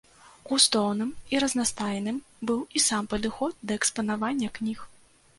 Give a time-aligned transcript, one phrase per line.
[0.51, 2.17] Густоўным і разнастайным
[2.51, 4.79] быў і сам падыход да экспанавання кніг.